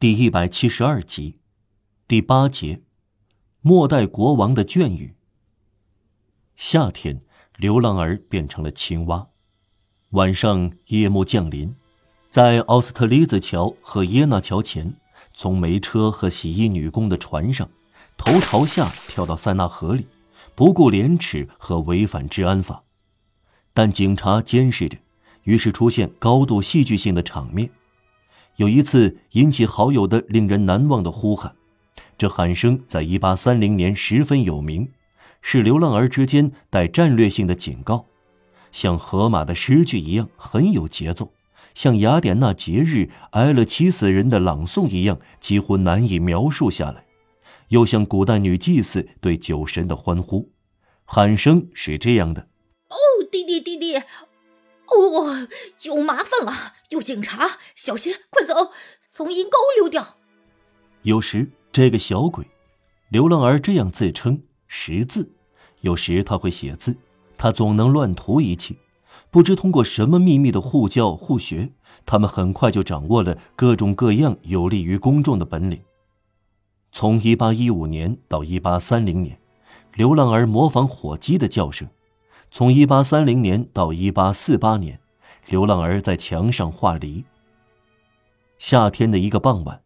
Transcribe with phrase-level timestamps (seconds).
[0.00, 1.34] 第一百七十二集，
[2.08, 2.80] 第八节，
[3.60, 5.14] 末代国王的眷语。
[6.56, 7.20] 夏天，
[7.58, 9.28] 流浪儿变成了青蛙。
[10.12, 11.74] 晚上，夜幕降临，
[12.30, 14.96] 在奥斯特利兹桥和耶纳桥前，
[15.34, 17.68] 从煤车和洗衣女工的船上，
[18.16, 20.06] 头朝下跳到塞纳河里，
[20.54, 22.84] 不顾廉耻和违反治安法。
[23.74, 24.96] 但警察监视着，
[25.42, 27.70] 于是出现高度戏剧性的场面。
[28.56, 31.54] 有一次引起好友的令人难忘的呼喊，
[32.18, 34.90] 这喊声在一八三零年十分有名，
[35.40, 38.06] 是流浪儿之间带战略性的警告，
[38.70, 41.32] 像荷马的诗句一样很有节奏，
[41.74, 47.06] 像雅典娜节日挨了七死人的朗诵一样几乎难以描述下来，
[47.68, 50.50] 又像古代女祭司对酒神的欢呼。
[51.04, 52.48] 喊声是这样的
[52.90, 52.96] ：“哦，
[53.32, 54.00] 弟弟，弟弟。”
[54.90, 55.46] 哦，
[55.82, 56.74] 有麻烦了！
[56.88, 58.72] 有警察，小心，快走，
[59.12, 60.16] 从阴沟溜掉。
[61.02, 62.46] 有时这个小鬼，
[63.08, 65.32] 流浪儿这样自称，识字。
[65.82, 66.96] 有时他会写字，
[67.38, 68.78] 他总能乱涂一气。
[69.30, 71.70] 不知通过什么秘密的互教互学，
[72.04, 75.80] 他们很快就掌握了各种各样有利于公众的本领。
[76.92, 79.40] 从一八一五年到一八三零年，
[79.94, 81.88] 流浪儿模仿火鸡的叫声。
[82.52, 84.98] 从一八三零年到一八四八年，
[85.46, 87.24] 流浪儿在墙上画梨。
[88.58, 89.82] 夏天的一个傍晚，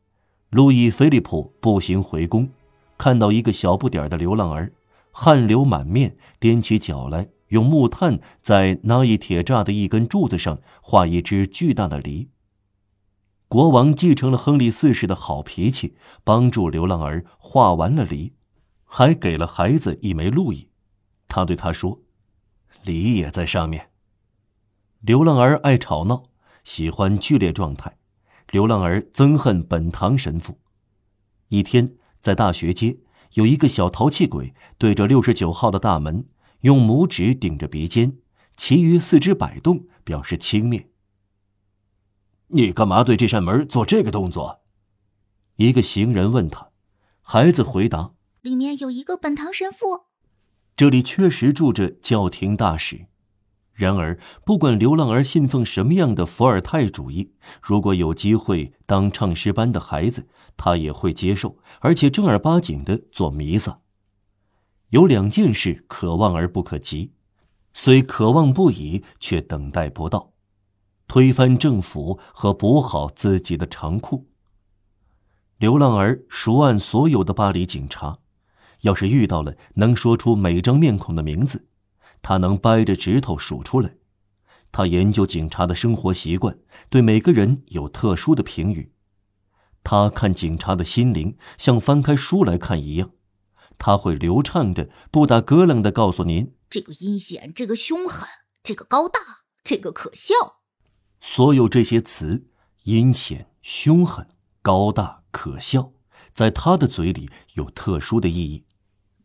[0.49, 2.49] 路易·菲利普步行回宫，
[2.97, 4.73] 看到一个小不点的流浪儿，
[5.13, 12.31] 汗流满面，踮起脚来，用木炭在那一铁栅的一根柱子上画一只巨大的梨。
[13.47, 18.33] 国王继承了亨利四世的好脾气，帮助流浪儿画完了梨，
[18.87, 20.69] 还给了孩子一枚路易。
[21.29, 22.01] 他对他说。
[22.83, 23.91] 梨也在上面。
[25.01, 26.25] 流浪儿爱吵闹，
[26.65, 27.99] 喜欢剧烈状态。
[28.51, 30.59] 流浪儿憎恨本堂神父。
[31.49, 32.99] 一天，在大学街，
[33.35, 36.27] 有一个小淘气鬼对着六十九号的大门，
[36.61, 38.19] 用拇指顶着鼻尖，
[38.57, 40.87] 其余四肢摆动，表示轻蔑。
[42.49, 44.63] 你干嘛对这扇门做这个动作？
[45.57, 46.71] 一个行人问他。
[47.23, 50.07] 孩子回答：“里面有一个本堂神父。”
[50.77, 53.07] 这里确实住着教廷大使，
[53.73, 60.27] 然而不管流浪儿信奉什么样的伏尔泰主义，如果有机会当唱诗班的孩子，
[60.57, 63.79] 他也会接受，而且正儿八经的做弥撒。
[64.91, 67.13] 有两件事可望而不可及，
[67.73, 70.33] 虽渴望不已，却等待不到：
[71.07, 74.27] 推翻政府和补好自己的长裤。
[75.59, 78.19] 流浪儿熟谙所有的巴黎警察。
[78.85, 81.69] 要是遇到了能说出每张面孔的名字，
[82.23, 83.97] 他能掰着指头数出来。
[84.71, 86.59] 他研究警察的生活习惯，
[86.91, 88.93] 对每个人有特殊的评语。
[89.83, 93.11] 他看警察的心灵像翻开书来看一样，
[93.79, 98.29] 他会流畅的、不打咯楞的告诉您：这个阴险，这个凶狠，
[98.63, 99.19] 这个高大，
[99.63, 100.35] 这个可笑。
[101.21, 102.49] 所有这些词，
[102.83, 104.27] 阴险、凶狠、
[104.61, 105.93] 高大、可笑，
[106.35, 108.67] 在他的嘴里有特殊的意义。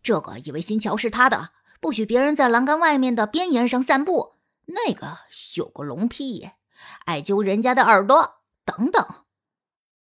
[0.01, 1.49] 这个以为新桥是他的，
[1.79, 4.35] 不许别人在栏杆外面的边沿上散步。
[4.65, 5.17] 那个
[5.55, 6.51] 有个龙屁，
[7.05, 9.05] 爱揪人家的耳朵，等等。